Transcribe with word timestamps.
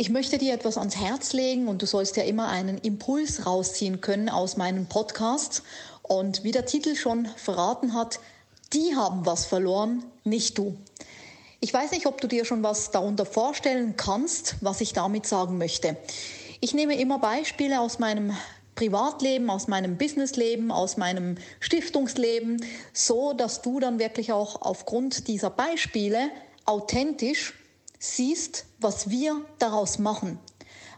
Ich 0.00 0.10
möchte 0.10 0.38
dir 0.38 0.54
etwas 0.54 0.78
ans 0.78 0.94
Herz 0.94 1.32
legen 1.32 1.66
und 1.66 1.82
du 1.82 1.86
sollst 1.86 2.16
ja 2.16 2.22
immer 2.22 2.46
einen 2.46 2.78
Impuls 2.78 3.46
rausziehen 3.46 4.00
können 4.00 4.28
aus 4.28 4.56
meinen 4.56 4.86
Podcasts. 4.86 5.64
Und 6.02 6.44
wie 6.44 6.52
der 6.52 6.66
Titel 6.66 6.94
schon 6.94 7.26
verraten 7.36 7.94
hat, 7.94 8.20
die 8.72 8.94
haben 8.94 9.26
was 9.26 9.44
verloren, 9.44 10.04
nicht 10.22 10.56
du. 10.56 10.76
Ich 11.58 11.74
weiß 11.74 11.90
nicht, 11.90 12.06
ob 12.06 12.20
du 12.20 12.28
dir 12.28 12.44
schon 12.44 12.62
was 12.62 12.92
darunter 12.92 13.26
vorstellen 13.26 13.96
kannst, 13.96 14.54
was 14.60 14.80
ich 14.80 14.92
damit 14.92 15.26
sagen 15.26 15.58
möchte. 15.58 15.96
Ich 16.60 16.74
nehme 16.74 16.96
immer 16.96 17.18
Beispiele 17.18 17.80
aus 17.80 17.98
meinem 17.98 18.32
Privatleben, 18.76 19.50
aus 19.50 19.66
meinem 19.66 19.98
Businessleben, 19.98 20.70
aus 20.70 20.96
meinem 20.96 21.38
Stiftungsleben, 21.58 22.64
so 22.92 23.32
dass 23.32 23.62
du 23.62 23.80
dann 23.80 23.98
wirklich 23.98 24.30
auch 24.30 24.62
aufgrund 24.62 25.26
dieser 25.26 25.50
Beispiele 25.50 26.30
authentisch 26.66 27.54
siehst, 27.98 28.66
was 28.78 29.10
wir 29.10 29.40
daraus 29.58 29.98
machen. 29.98 30.38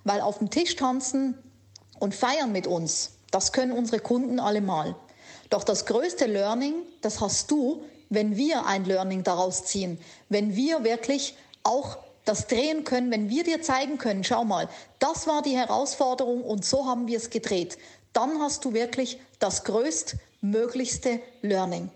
Weil 0.05 0.21
auf 0.21 0.39
dem 0.39 0.51
Tisch 0.51 0.77
tanzen 0.77 1.37
und 1.99 2.15
feiern 2.15 2.53
mit 2.53 2.67
uns, 2.67 3.13
das 3.31 3.53
können 3.53 3.73
unsere 3.73 4.01
Kunden 4.01 4.41
allemal. 4.41 4.95
Doch 5.51 5.65
das 5.65 5.87
größte 5.87 6.27
Learning, 6.27 6.75
das 7.01 7.21
hast 7.21 7.51
du, 7.51 7.83
wenn 8.09 8.37
wir 8.37 8.67
ein 8.67 8.85
Learning 8.85 9.23
daraus 9.23 9.65
ziehen, 9.65 9.99
wenn 10.29 10.57
wir 10.57 10.85
wirklich 10.85 11.37
auch 11.63 11.99
das 12.25 12.47
drehen 12.47 12.85
können, 12.85 13.11
wenn 13.11 13.29
wir 13.29 13.45
dir 13.45 13.63
zeigen 13.63 13.99
können, 13.99 14.25
schau 14.25 14.45
mal, 14.45 14.69
das 14.99 15.27
war 15.27 15.43
die 15.43 15.57
Herausforderung 15.57 16.43
und 16.43 16.65
so 16.65 16.87
haben 16.87 17.07
wir 17.07 17.17
es 17.17 17.31
gedreht, 17.31 17.79
dann 18.13 18.41
hast 18.41 18.65
du 18.65 18.73
wirklich 18.73 19.21
das 19.39 19.65
größtmöglichste 19.65 21.21
Learning. 21.43 21.91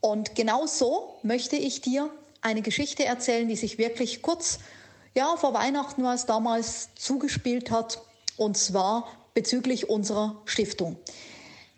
Und 0.00 0.34
genau 0.34 0.66
so 0.66 1.18
möchte 1.22 1.56
ich 1.56 1.80
dir 1.80 2.10
eine 2.40 2.62
Geschichte 2.62 3.04
erzählen, 3.04 3.48
die 3.48 3.56
sich 3.56 3.78
wirklich 3.78 4.22
kurz 4.22 4.58
ja, 5.14 5.36
vor 5.36 5.54
Weihnachten 5.54 6.04
was 6.04 6.26
damals 6.26 6.90
zugespielt 6.94 7.70
hat, 7.70 8.00
und 8.36 8.56
zwar 8.56 9.08
bezüglich 9.34 9.88
unserer 9.88 10.40
Stiftung. 10.44 10.96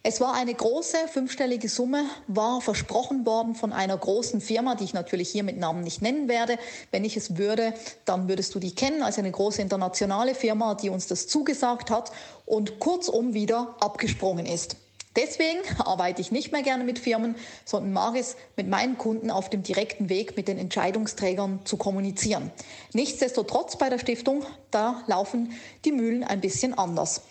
Es 0.02 0.18
war 0.18 0.32
eine 0.32 0.54
große 0.54 0.96
fünfstellige 1.08 1.68
Summe, 1.68 2.04
war 2.26 2.62
versprochen 2.62 3.26
worden 3.26 3.54
von 3.54 3.72
einer 3.74 3.98
großen 3.98 4.40
Firma, 4.40 4.74
die 4.74 4.84
ich 4.84 4.94
natürlich 4.94 5.28
hier 5.28 5.42
mit 5.42 5.58
Namen 5.58 5.84
nicht 5.84 6.00
nennen 6.00 6.26
werde. 6.26 6.58
Wenn 6.90 7.04
ich 7.04 7.18
es 7.18 7.36
würde, 7.36 7.74
dann 8.06 8.26
würdest 8.26 8.54
du 8.54 8.60
die 8.60 8.74
kennen, 8.74 9.02
als 9.02 9.18
eine 9.18 9.30
große 9.30 9.60
internationale 9.60 10.34
Firma, 10.34 10.74
die 10.74 10.88
uns 10.88 11.06
das 11.06 11.26
zugesagt 11.26 11.90
hat 11.90 12.12
und 12.46 12.78
kurzum 12.78 13.34
wieder 13.34 13.76
abgesprungen 13.80 14.46
ist. 14.46 14.76
Deswegen 15.16 15.58
arbeite 15.78 16.20
ich 16.20 16.30
nicht 16.30 16.52
mehr 16.52 16.62
gerne 16.62 16.84
mit 16.84 17.00
Firmen, 17.00 17.34
sondern 17.64 17.92
mag 17.92 18.16
es 18.16 18.36
mit 18.56 18.68
meinen 18.68 18.96
Kunden 18.96 19.30
auf 19.30 19.50
dem 19.50 19.64
direkten 19.64 20.08
Weg 20.08 20.36
mit 20.36 20.46
den 20.46 20.56
Entscheidungsträgern 20.56 21.60
zu 21.64 21.76
kommunizieren. 21.76 22.52
Nichtsdestotrotz 22.92 23.76
bei 23.76 23.88
der 23.88 23.98
Stiftung, 23.98 24.44
da 24.70 25.02
laufen 25.08 25.52
die 25.84 25.90
Mühlen 25.90 26.22
ein 26.22 26.40
bisschen 26.40 26.78
anders. 26.78 27.22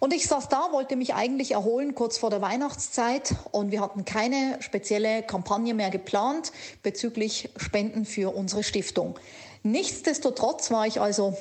Und 0.00 0.12
ich 0.12 0.26
saß 0.26 0.48
da, 0.48 0.72
wollte 0.72 0.96
mich 0.96 1.14
eigentlich 1.14 1.52
erholen 1.52 1.94
kurz 1.94 2.18
vor 2.18 2.28
der 2.28 2.42
Weihnachtszeit 2.42 3.34
und 3.52 3.70
wir 3.70 3.80
hatten 3.80 4.04
keine 4.04 4.58
spezielle 4.60 5.22
Kampagne 5.22 5.74
mehr 5.74 5.90
geplant 5.90 6.52
bezüglich 6.82 7.48
Spenden 7.56 8.04
für 8.04 8.34
unsere 8.34 8.62
Stiftung. 8.62 9.18
Nichtsdestotrotz 9.62 10.70
war 10.70 10.86
ich 10.86 11.00
also 11.00 11.36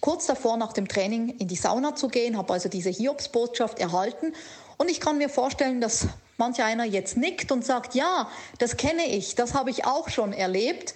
kurz 0.00 0.26
davor 0.26 0.56
nach 0.56 0.72
dem 0.72 0.88
Training 0.88 1.30
in 1.38 1.48
die 1.48 1.56
Sauna 1.56 1.94
zu 1.94 2.08
gehen, 2.08 2.36
habe 2.36 2.52
also 2.52 2.68
diese 2.68 2.90
Hiobsbotschaft 2.90 3.78
erhalten 3.78 4.34
und 4.80 4.90
ich 4.90 4.98
kann 4.98 5.18
mir 5.18 5.28
vorstellen, 5.28 5.82
dass 5.82 6.06
manch 6.38 6.62
einer 6.62 6.84
jetzt 6.84 7.18
nickt 7.18 7.52
und 7.52 7.62
sagt, 7.66 7.94
ja, 7.94 8.30
das 8.56 8.78
kenne 8.78 9.04
ich, 9.04 9.34
das 9.34 9.52
habe 9.52 9.68
ich 9.68 9.84
auch 9.84 10.08
schon 10.08 10.32
erlebt. 10.32 10.94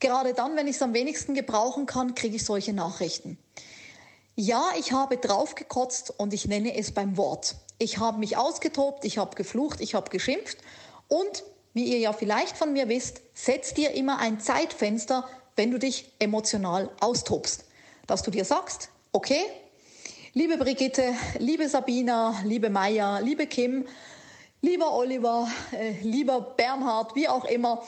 Gerade 0.00 0.34
dann, 0.34 0.54
wenn 0.54 0.66
ich 0.66 0.76
es 0.76 0.82
am 0.82 0.92
wenigsten 0.92 1.32
gebrauchen 1.32 1.86
kann, 1.86 2.14
kriege 2.14 2.36
ich 2.36 2.44
solche 2.44 2.74
Nachrichten. 2.74 3.38
Ja, 4.36 4.62
ich 4.78 4.92
habe 4.92 5.16
draufgekotzt 5.16 6.12
und 6.18 6.34
ich 6.34 6.46
nenne 6.46 6.76
es 6.76 6.92
beim 6.92 7.16
Wort. 7.16 7.54
Ich 7.78 7.96
habe 7.96 8.18
mich 8.18 8.36
ausgetobt, 8.36 9.06
ich 9.06 9.16
habe 9.16 9.34
geflucht, 9.34 9.80
ich 9.80 9.94
habe 9.94 10.10
geschimpft 10.10 10.58
und 11.08 11.42
wie 11.72 11.84
ihr 11.84 12.00
ja 12.00 12.12
vielleicht 12.12 12.58
von 12.58 12.74
mir 12.74 12.90
wisst, 12.90 13.22
setzt 13.32 13.78
dir 13.78 13.92
immer 13.92 14.18
ein 14.18 14.40
Zeitfenster, 14.40 15.26
wenn 15.56 15.70
du 15.70 15.78
dich 15.78 16.12
emotional 16.18 16.90
austobst. 17.00 17.64
Dass 18.06 18.22
du 18.22 18.30
dir 18.30 18.44
sagst, 18.44 18.90
okay, 19.12 19.40
Liebe 20.34 20.56
Brigitte, 20.56 21.12
liebe 21.40 21.68
Sabina, 21.68 22.40
liebe 22.46 22.70
Maya, 22.70 23.18
liebe 23.18 23.46
Kim, 23.46 23.86
lieber 24.62 24.94
Oliver, 24.94 25.46
äh, 25.72 25.92
lieber 26.00 26.40
Bernhard, 26.56 27.14
wie 27.14 27.28
auch 27.28 27.44
immer, 27.44 27.82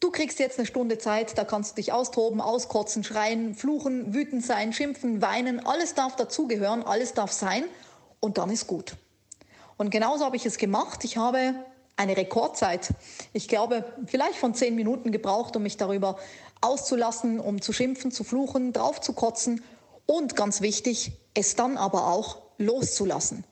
du 0.00 0.10
kriegst 0.10 0.40
jetzt 0.40 0.58
eine 0.58 0.66
Stunde 0.66 0.98
Zeit, 0.98 1.38
da 1.38 1.44
kannst 1.44 1.70
du 1.70 1.74
dich 1.76 1.92
austoben, 1.92 2.40
auskotzen, 2.40 3.04
schreien, 3.04 3.54
fluchen, 3.54 4.12
wütend 4.12 4.44
sein, 4.44 4.72
schimpfen, 4.72 5.22
weinen, 5.22 5.64
alles 5.64 5.94
darf 5.94 6.16
dazugehören, 6.16 6.82
alles 6.82 7.14
darf 7.14 7.30
sein 7.30 7.62
und 8.18 8.36
dann 8.36 8.50
ist 8.50 8.66
gut. 8.66 8.96
Und 9.76 9.90
genauso 9.90 10.24
habe 10.24 10.34
ich 10.34 10.46
es 10.46 10.58
gemacht. 10.58 11.04
Ich 11.04 11.18
habe 11.18 11.54
eine 11.94 12.16
Rekordzeit, 12.16 12.88
ich 13.32 13.46
glaube, 13.46 13.84
vielleicht 14.06 14.38
von 14.38 14.54
zehn 14.54 14.74
Minuten 14.74 15.12
gebraucht, 15.12 15.54
um 15.54 15.62
mich 15.62 15.76
darüber 15.76 16.18
auszulassen, 16.60 17.38
um 17.38 17.62
zu 17.62 17.72
schimpfen, 17.72 18.10
zu 18.10 18.24
fluchen, 18.24 18.72
drauf 18.72 19.00
zu 19.00 19.12
kotzen 19.12 19.62
und 20.04 20.34
ganz 20.34 20.60
wichtig, 20.60 21.12
es 21.34 21.56
dann 21.56 21.76
aber 21.76 22.06
auch 22.08 22.38
loszulassen. 22.58 23.44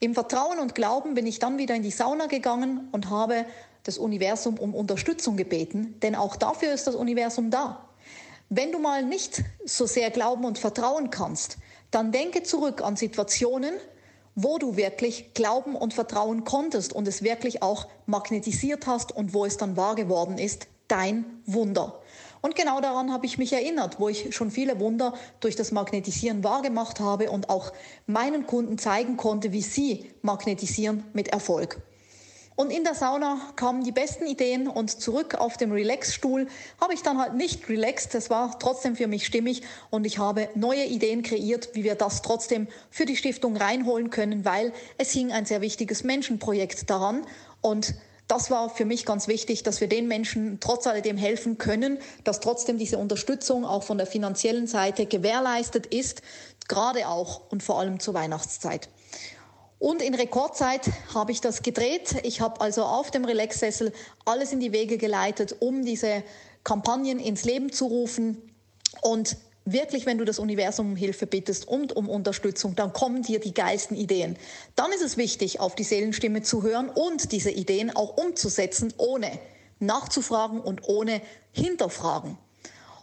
Im 0.00 0.14
Vertrauen 0.14 0.58
und 0.58 0.74
Glauben 0.74 1.14
bin 1.14 1.26
ich 1.26 1.38
dann 1.38 1.58
wieder 1.58 1.74
in 1.74 1.82
die 1.82 1.90
Sauna 1.90 2.26
gegangen 2.26 2.88
und 2.92 3.08
habe 3.08 3.46
das 3.82 3.98
Universum 3.98 4.58
um 4.58 4.74
Unterstützung 4.74 5.36
gebeten, 5.36 5.98
denn 6.00 6.14
auch 6.14 6.36
dafür 6.36 6.72
ist 6.72 6.86
das 6.86 6.94
Universum 6.94 7.50
da. 7.50 7.88
Wenn 8.48 8.72
du 8.72 8.78
mal 8.78 9.04
nicht 9.04 9.42
so 9.64 9.86
sehr 9.86 10.10
glauben 10.10 10.44
und 10.44 10.58
vertrauen 10.58 11.10
kannst, 11.10 11.58
dann 11.90 12.12
denke 12.12 12.42
zurück 12.42 12.82
an 12.82 12.96
Situationen, 12.96 13.74
wo 14.34 14.58
du 14.58 14.76
wirklich 14.76 15.32
glauben 15.34 15.74
und 15.74 15.94
vertrauen 15.94 16.44
konntest 16.44 16.92
und 16.92 17.08
es 17.08 17.22
wirklich 17.22 17.62
auch 17.62 17.88
magnetisiert 18.04 18.86
hast 18.86 19.12
und 19.12 19.32
wo 19.32 19.46
es 19.46 19.56
dann 19.56 19.76
wahr 19.76 19.94
geworden 19.94 20.36
ist, 20.36 20.68
dein 20.88 21.24
Wunder. 21.46 22.00
Und 22.46 22.54
genau 22.54 22.80
daran 22.80 23.12
habe 23.12 23.26
ich 23.26 23.38
mich 23.38 23.52
erinnert, 23.52 23.98
wo 23.98 24.08
ich 24.08 24.32
schon 24.32 24.52
viele 24.52 24.78
Wunder 24.78 25.14
durch 25.40 25.56
das 25.56 25.72
Magnetisieren 25.72 26.44
wahrgemacht 26.44 27.00
habe 27.00 27.28
und 27.28 27.50
auch 27.50 27.72
meinen 28.06 28.46
Kunden 28.46 28.78
zeigen 28.78 29.16
konnte, 29.16 29.50
wie 29.50 29.62
sie 29.62 30.12
magnetisieren 30.22 31.02
mit 31.12 31.26
Erfolg. 31.26 31.80
Und 32.54 32.70
in 32.70 32.84
der 32.84 32.94
Sauna 32.94 33.40
kamen 33.56 33.82
die 33.82 33.90
besten 33.90 34.26
Ideen 34.26 34.68
und 34.68 34.92
zurück 34.92 35.34
auf 35.34 35.56
dem 35.56 35.72
Relax-Stuhl 35.72 36.46
habe 36.80 36.94
ich 36.94 37.02
dann 37.02 37.18
halt 37.18 37.34
nicht 37.34 37.68
relaxed. 37.68 38.14
Es 38.14 38.30
war 38.30 38.56
trotzdem 38.60 38.94
für 38.94 39.08
mich 39.08 39.26
stimmig 39.26 39.62
und 39.90 40.06
ich 40.06 40.18
habe 40.18 40.48
neue 40.54 40.84
Ideen 40.84 41.24
kreiert, 41.24 41.70
wie 41.72 41.82
wir 41.82 41.96
das 41.96 42.22
trotzdem 42.22 42.68
für 42.92 43.06
die 43.06 43.16
Stiftung 43.16 43.56
reinholen 43.56 44.10
können, 44.10 44.44
weil 44.44 44.72
es 44.98 45.10
hing 45.10 45.32
ein 45.32 45.46
sehr 45.46 45.62
wichtiges 45.62 46.04
Menschenprojekt 46.04 46.88
daran 46.88 47.26
und 47.60 47.96
das 48.28 48.50
war 48.50 48.70
für 48.70 48.84
mich 48.84 49.04
ganz 49.04 49.28
wichtig, 49.28 49.62
dass 49.62 49.80
wir 49.80 49.88
den 49.88 50.08
Menschen 50.08 50.58
trotz 50.60 50.86
alledem 50.86 51.16
helfen 51.16 51.58
können, 51.58 51.98
dass 52.24 52.40
trotzdem 52.40 52.78
diese 52.78 52.98
Unterstützung 52.98 53.64
auch 53.64 53.84
von 53.84 53.98
der 53.98 54.06
finanziellen 54.06 54.66
Seite 54.66 55.06
gewährleistet 55.06 55.86
ist, 55.86 56.22
gerade 56.68 57.08
auch 57.08 57.50
und 57.50 57.62
vor 57.62 57.78
allem 57.78 58.00
zur 58.00 58.14
Weihnachtszeit. 58.14 58.88
Und 59.78 60.02
in 60.02 60.14
Rekordzeit 60.14 60.90
habe 61.14 61.32
ich 61.32 61.40
das 61.40 61.62
gedreht. 61.62 62.16
Ich 62.22 62.40
habe 62.40 62.60
also 62.60 62.82
auf 62.84 63.10
dem 63.10 63.24
Relaxsessel 63.24 63.92
alles 64.24 64.52
in 64.52 64.60
die 64.60 64.72
Wege 64.72 64.96
geleitet, 64.96 65.56
um 65.60 65.84
diese 65.84 66.22
Kampagnen 66.64 67.18
ins 67.18 67.44
Leben 67.44 67.70
zu 67.70 67.86
rufen. 67.86 68.50
Und 69.02 69.36
wirklich, 69.66 70.06
wenn 70.06 70.16
du 70.16 70.24
das 70.24 70.38
Universum 70.38 70.92
um 70.92 70.96
Hilfe 70.96 71.26
bittest 71.26 71.68
und 71.68 71.94
um 71.94 72.08
Unterstützung, 72.08 72.74
dann 72.74 72.94
kommen 72.94 73.22
dir 73.22 73.40
die 73.40 73.52
geilsten 73.52 73.96
Ideen. 73.96 74.38
Dann 74.76 74.92
ist 74.92 75.02
es 75.02 75.18
wichtig, 75.18 75.60
auf 75.60 75.74
die 75.74 75.84
Seelenstimme 75.84 76.40
zu 76.42 76.62
hören 76.62 76.88
und 76.88 77.32
diese 77.32 77.50
Ideen 77.50 77.94
auch 77.94 78.16
umzusetzen, 78.16 78.94
ohne 78.96 79.30
nachzufragen 79.78 80.60
und 80.60 80.88
ohne 80.88 81.20
hinterfragen. 81.52 82.38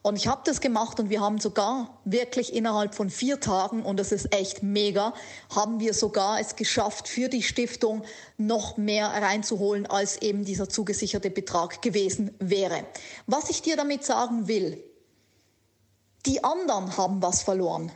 Und 0.02 0.18
ich 0.18 0.28
habe 0.28 0.42
das 0.44 0.60
gemacht 0.60 1.00
und 1.00 1.10
wir 1.10 1.22
haben 1.22 1.40
sogar 1.40 2.02
wirklich 2.04 2.54
innerhalb 2.54 2.94
von 2.94 3.10
vier 3.10 3.40
Tagen, 3.40 3.84
und 3.84 3.98
das 3.98 4.12
ist 4.12 4.36
echt 4.36 4.62
mega, 4.62 5.14
haben 5.56 5.80
wir 5.80 5.94
sogar 5.94 6.42
es 6.42 6.58
geschafft, 6.58 7.08
für 7.08 7.30
die 7.30 7.42
Stiftung 7.42 8.04
noch 8.38 8.76
mehr 8.76 9.08
reinzuholen, 9.08 9.86
als 9.86 10.22
eben 10.22 10.44
dieser 10.44 10.68
zugesicherte 10.68 11.30
Betrag 11.30 11.82
gewesen 11.82 12.36
wäre. 12.40 12.84
Was 13.28 13.50
ich 13.50 13.62
dir 13.62 13.78
damit 13.78 14.04
sagen 14.04 14.50
will, 14.50 14.84
die 16.26 16.44
anderen 16.44 16.98
haben 16.98 17.22
was 17.22 17.42
verloren. 17.42 17.92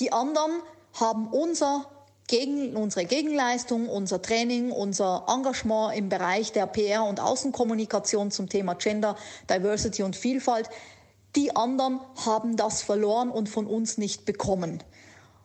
Die 0.00 0.12
anderen 0.12 0.62
haben 0.98 1.28
unser 1.28 1.86
gegen, 2.28 2.76
unsere 2.76 3.04
Gegenleistung, 3.04 3.88
unser 3.88 4.22
Training, 4.22 4.70
unser 4.70 5.26
Engagement 5.28 5.96
im 5.96 6.08
Bereich 6.08 6.52
der 6.52 6.66
PR 6.66 7.04
und 7.04 7.20
Außenkommunikation 7.20 8.30
zum 8.30 8.48
Thema 8.48 8.74
Gender, 8.74 9.16
Diversity 9.50 10.02
und 10.02 10.16
Vielfalt, 10.16 10.70
die 11.36 11.54
anderen 11.56 12.00
haben 12.24 12.56
das 12.56 12.82
verloren 12.82 13.30
und 13.30 13.48
von 13.48 13.66
uns 13.66 13.98
nicht 13.98 14.24
bekommen. 14.24 14.82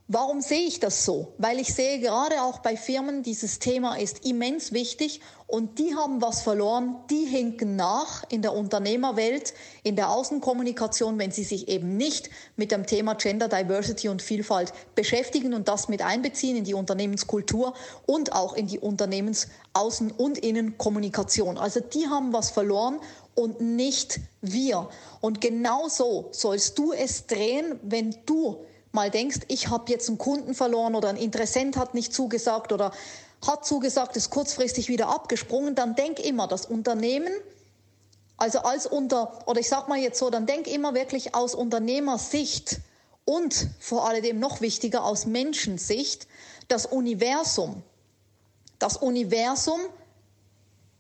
Warum 0.09 0.39
sehe 0.39 0.65
ich 0.65 0.80
das 0.80 1.04
so? 1.04 1.33
Weil 1.38 1.59
ich 1.59 1.75
sehe 1.75 2.00
gerade 2.00 2.42
auch 2.42 2.59
bei 2.59 2.77
Firmen, 2.77 3.24
dieses 3.24 3.59
Thema 3.59 3.98
ist 3.98 4.25
immens 4.25 4.71
wichtig 4.71 5.19
und 5.48 5.80
die 5.80 5.95
haben 5.95 6.21
was 6.21 6.44
verloren, 6.44 6.95
die 7.09 7.25
hinken 7.25 7.75
nach 7.75 8.24
in 8.30 8.42
der 8.42 8.54
Unternehmerwelt, 8.54 9.54
in 9.83 9.98
der 9.98 10.09
Außenkommunikation, 10.09 11.19
wenn 11.19 11.31
sie 11.31 11.44
sich 11.44 11.68
eben 11.68 11.98
nicht 11.98 12.30
mit 12.56 12.71
dem 12.71 12.86
Thema 12.86 13.15
Gender 13.15 13.50
Diversity 13.50 14.07
und 14.07 14.21
Vielfalt 14.21 14.71
beschäftigen 14.95 15.54
und 15.54 15.68
das 15.68 15.89
mit 15.89 16.01
einbeziehen 16.01 16.56
in 16.56 16.63
die 16.63 16.74
Unternehmenskultur 16.74 17.74
und 18.06 18.31
auch 18.31 18.54
in 18.54 18.68
die 18.68 18.80
Unternehmensaußen- 18.80 20.15
und 20.15 20.38
Innenkommunikation. 20.38 21.57
Also 21.57 21.81
die 21.81 22.07
haben 22.07 22.31
was 22.31 22.50
verloren 22.50 23.01
und 23.36 23.59
nicht 23.59 24.21
wir. 24.39 24.88
Und 25.19 25.42
genau 25.42 25.89
so 25.89 26.30
sollst 26.31 26.77
du 26.80 26.94
es 26.94 27.27
drehen, 27.27 27.77
wenn 27.83 28.15
du 28.25 28.63
mal 28.91 29.11
denkst, 29.11 29.41
ich 29.47 29.69
habe 29.69 29.91
jetzt 29.91 30.07
einen 30.07 30.17
Kunden 30.17 30.53
verloren 30.53 30.95
oder 30.95 31.09
ein 31.09 31.17
Interessent 31.17 31.77
hat 31.77 31.93
nicht 31.93 32.13
zugesagt 32.13 32.71
oder 32.71 32.91
hat 33.45 33.65
zugesagt, 33.65 34.15
ist 34.17 34.29
kurzfristig 34.29 34.89
wieder 34.89 35.09
abgesprungen, 35.09 35.75
dann 35.75 35.95
denk 35.95 36.19
immer, 36.19 36.47
das 36.47 36.65
Unternehmen, 36.65 37.31
also 38.37 38.59
als 38.59 38.85
unter, 38.85 39.47
oder 39.47 39.59
ich 39.59 39.69
sag 39.69 39.87
mal 39.87 39.97
jetzt 39.97 40.19
so, 40.19 40.29
dann 40.29 40.45
denk 40.45 40.67
immer 40.67 40.93
wirklich 40.93 41.35
aus 41.35 41.55
Unternehmersicht 41.55 42.79
und 43.25 43.69
vor 43.79 44.07
allem 44.07 44.39
noch 44.39 44.61
wichtiger 44.61 45.03
aus 45.03 45.25
Menschensicht, 45.25 46.27
das 46.67 46.85
Universum. 46.85 47.83
Das 48.79 48.97
Universum 48.97 49.79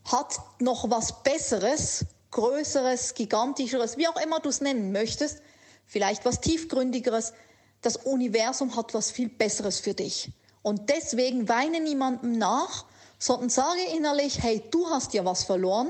hat 0.05 0.39
noch 0.59 0.89
was 0.89 1.23
Besseres, 1.23 2.05
Größeres, 2.31 3.13
Gigantischeres, 3.13 3.97
wie 3.97 4.07
auch 4.07 4.21
immer 4.21 4.39
du 4.39 4.49
es 4.49 4.61
nennen 4.61 4.91
möchtest, 4.91 5.41
vielleicht 5.85 6.25
was 6.25 6.41
Tiefgründigeres, 6.41 7.33
das 7.81 7.97
Universum 7.97 8.75
hat 8.75 8.93
was 8.93 9.11
viel 9.11 9.29
Besseres 9.29 9.79
für 9.79 9.93
dich. 9.93 10.31
Und 10.61 10.89
deswegen 10.89 11.47
weine 11.47 11.79
niemandem 11.79 12.37
nach, 12.37 12.85
sondern 13.19 13.49
sage 13.49 13.79
innerlich, 13.95 14.41
hey, 14.41 14.63
du 14.71 14.89
hast 14.89 15.13
ja 15.13 15.25
was 15.25 15.43
verloren 15.43 15.89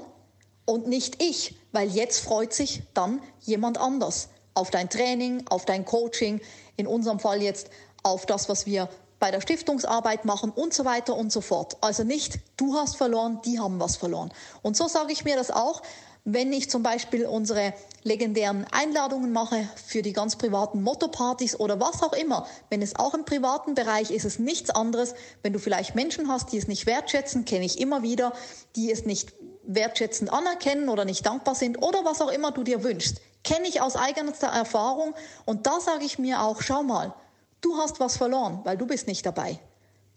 und 0.66 0.88
nicht 0.88 1.22
ich, 1.22 1.58
weil 1.72 1.90
jetzt 1.90 2.20
freut 2.20 2.54
sich 2.54 2.84
dann 2.94 3.22
jemand 3.42 3.78
anders 3.78 4.30
auf 4.54 4.70
dein 4.70 4.90
Training, 4.90 5.46
auf 5.50 5.66
dein 5.66 5.86
Coaching, 5.86 6.42
in 6.76 6.88
unserem 6.88 7.20
Fall 7.20 7.42
jetzt 7.42 7.70
auf 8.04 8.26
das, 8.26 8.50
was 8.50 8.66
wir 8.66 8.90
bei 9.20 9.32
der 9.32 9.42
Stiftungsarbeit 9.42 10.26
machen 10.26 10.52
und 10.52 10.74
so 10.74 10.86
weiter 10.86 11.16
und 11.16 11.32
so 11.32 11.42
fort. 11.42 11.78
Also 11.82 12.04
nicht, 12.04 12.40
du 12.56 12.76
hast 12.76 12.98
verloren, 12.98 13.42
die 13.46 13.60
haben 13.60 13.80
was 13.80 13.96
verloren. 13.96 14.32
Und 14.62 14.78
so 14.78 14.88
sage 14.88 15.12
ich 15.12 15.24
mir 15.24 15.36
das 15.36 15.50
auch, 15.50 15.82
wenn 16.30 16.52
ich 16.52 16.70
zum 16.70 16.84
Beispiel 16.84 17.26
unsere 17.26 17.74
legendären 18.04 18.66
Einladungen 18.72 19.32
mache 19.32 19.70
für 19.86 20.02
die 20.02 20.12
ganz 20.12 20.36
privaten 20.36 20.82
Motto-Partys 20.84 21.58
oder 21.58 21.80
was 21.80 22.04
auch 22.04 22.12
immer, 22.12 22.46
wenn 22.70 22.82
es 22.82 22.98
auch 22.98 23.14
im 23.14 23.24
privaten 23.24 23.76
Bereich 23.76 24.12
ist, 24.12 24.18
ist 24.18 24.26
es 24.26 24.40
nichts 24.40 24.70
anderes, 24.70 25.14
wenn 25.42 25.54
du 25.54 25.60
vielleicht 25.60 25.96
Menschen 25.96 26.28
hast, 26.28 26.52
die 26.52 26.58
es 26.58 26.68
nicht 26.68 26.86
wertschätzen, 26.86 27.46
kenne 27.46 27.64
ich 27.64 27.80
immer 27.80 28.04
wieder, 28.04 28.34
die 28.76 28.92
es 28.92 29.06
nicht 29.06 29.34
wertschätzend 29.64 30.34
anerkennen 30.34 30.90
oder 30.90 31.06
nicht 31.06 31.26
dankbar 31.26 31.56
sind 31.56 31.82
oder 31.82 32.04
was 32.04 32.20
auch 32.20 32.32
immer 32.32 32.52
du 32.52 32.64
dir 32.64 32.84
wünschst. 32.84 33.22
Kenne 33.46 33.70
ich 33.70 33.80
aus 33.80 33.96
eigenster 33.96 34.48
Erfahrung 34.48 35.14
und 35.46 35.66
da 35.66 35.80
sage 35.80 36.04
ich 36.04 36.20
mir 36.20 36.42
auch, 36.42 36.62
schau 36.62 36.84
mal, 36.84 37.14
du 37.62 37.78
hast 37.78 38.02
was 38.02 38.18
verloren, 38.18 38.60
weil 38.66 38.78
du 38.78 38.86
bist 38.86 39.08
nicht 39.08 39.26
dabei. 39.26 39.60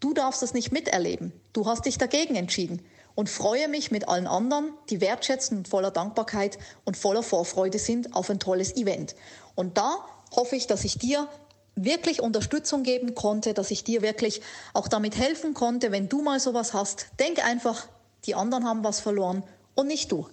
Du 0.01 0.13
darfst 0.13 0.43
es 0.43 0.53
nicht 0.53 0.73
miterleben. 0.73 1.31
Du 1.53 1.67
hast 1.67 1.85
dich 1.85 1.97
dagegen 1.97 2.35
entschieden 2.35 2.81
und 3.15 3.29
freue 3.29 3.67
mich 3.67 3.91
mit 3.91 4.07
allen 4.07 4.27
anderen, 4.27 4.73
die 4.89 5.01
wertschätzen 5.01 5.57
und 5.57 5.67
voller 5.67 5.91
Dankbarkeit 5.91 6.57
und 6.85 6.97
voller 6.97 7.23
Vorfreude 7.23 7.79
sind 7.79 8.15
auf 8.15 8.29
ein 8.29 8.39
tolles 8.39 8.75
Event. 8.75 9.15
Und 9.55 9.77
da 9.77 9.97
hoffe 10.35 10.55
ich, 10.55 10.67
dass 10.67 10.83
ich 10.83 10.97
dir 10.97 11.27
wirklich 11.75 12.21
Unterstützung 12.21 12.83
geben 12.83 13.15
konnte, 13.15 13.53
dass 13.53 13.71
ich 13.71 13.83
dir 13.83 14.01
wirklich 14.01 14.41
auch 14.73 14.87
damit 14.87 15.17
helfen 15.17 15.53
konnte, 15.53 15.91
wenn 15.91 16.09
du 16.09 16.21
mal 16.21 16.39
sowas 16.39 16.73
hast. 16.73 17.07
Denk 17.19 17.43
einfach, 17.45 17.87
die 18.25 18.35
anderen 18.35 18.65
haben 18.65 18.83
was 18.83 18.99
verloren 18.99 19.43
und 19.75 19.87
nicht 19.87 20.11
du. 20.11 20.27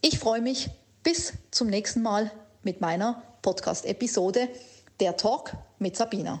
Ich 0.00 0.18
freue 0.18 0.40
mich 0.40 0.70
bis 1.02 1.32
zum 1.50 1.68
nächsten 1.68 2.02
Mal 2.02 2.30
mit 2.62 2.80
meiner 2.80 3.22
Podcast-Episode 3.42 4.48
Der 5.00 5.16
Talk 5.16 5.52
mit 5.78 5.96
Sabina. 5.96 6.40